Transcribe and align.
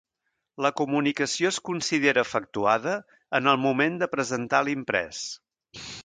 La 0.65 0.69
comunicació 0.79 1.49
es 1.55 1.59
considera 1.67 2.23
efectuada 2.27 2.93
en 3.41 3.51
el 3.53 3.59
moment 3.67 3.99
de 4.05 4.09
presentar 4.15 4.63
l'imprès. 4.71 5.21